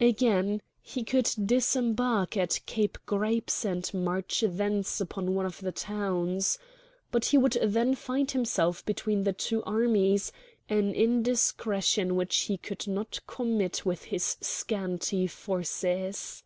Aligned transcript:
Again, 0.00 0.62
he 0.82 1.04
could 1.04 1.30
disembark 1.44 2.36
at 2.36 2.58
Cape 2.66 2.98
Grapes 3.06 3.64
and 3.64 3.88
march 3.94 4.42
thence 4.44 5.00
upon 5.00 5.36
one 5.36 5.46
of 5.46 5.60
the 5.60 5.70
towns. 5.70 6.58
But 7.12 7.26
he 7.26 7.38
would 7.38 7.56
then 7.62 7.94
find 7.94 8.28
himself 8.28 8.84
between 8.84 9.22
the 9.22 9.32
two 9.32 9.62
armies, 9.62 10.32
an 10.68 10.92
indiscretion 10.92 12.16
which 12.16 12.36
he 12.36 12.56
could 12.58 12.88
not 12.88 13.20
commit 13.28 13.86
with 13.86 14.06
his 14.06 14.36
scanty 14.40 15.28
forces. 15.28 16.42